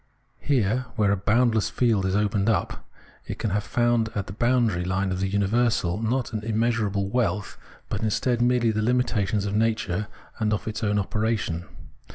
Here, 0.39 0.87
where 0.95 1.11
a 1.11 1.15
boundless 1.15 1.69
field 1.69 2.07
is 2.07 2.15
opened 2.15 2.49
up, 2.49 2.87
it 3.27 3.37
can 3.37 3.51
have 3.51 3.63
found 3.63 4.09
at 4.15 4.25
the 4.25 4.33
boundary 4.33 4.83
line 4.83 5.11
of 5.11 5.19
the 5.19 5.27
universal, 5.29 6.01
not 6.01 6.33
an 6.33 6.43
immeasurable 6.43 7.07
wealth, 7.07 7.55
but 7.87 8.01
instead, 8.01 8.41
merely 8.41 8.71
the 8.71 8.81
limitations 8.81 9.45
of 9.45 9.55
nature 9.55 10.07
and 10.39 10.53
of 10.53 10.67
its 10.67 10.83
own 10.83 10.97
operation. 10.97 11.65